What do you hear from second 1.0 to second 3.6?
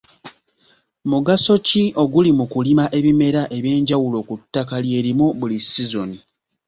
Mugaso ki oguli mu kulima ebimera